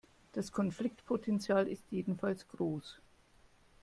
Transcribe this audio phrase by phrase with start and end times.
[0.31, 2.99] Das Konfliktpotenzial ist jedenfalls groß.